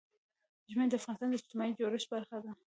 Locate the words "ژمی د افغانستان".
0.71-1.27